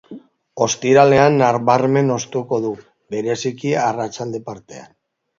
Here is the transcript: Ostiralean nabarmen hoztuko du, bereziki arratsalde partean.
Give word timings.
Ostiralean 0.65 1.35
nabarmen 1.41 2.09
hoztuko 2.15 2.59
du, 2.63 2.71
bereziki 3.15 3.75
arratsalde 3.83 4.41
partean. 4.49 4.89